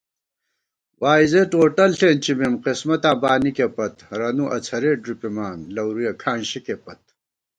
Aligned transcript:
وائی 1.01 1.25
زېڈ 1.31 1.51
ووٹل 1.59 1.91
ݪېنچِمېم، 1.99 2.53
قسمتاں 2.65 3.15
بانِکےپت 3.21 3.95
* 4.01 4.07
ہرَنُو 4.07 4.45
اڅَھرېت 4.55 4.99
ݫُپِمان 5.05 5.57
لَورُیَہ 5.75 6.11
کھانشِکےپت 6.21 7.01